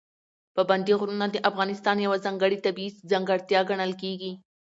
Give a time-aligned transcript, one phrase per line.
[0.55, 4.31] پابندي غرونه د افغانستان یوه ځانګړې طبیعي ځانګړتیا ګڼل کېږي.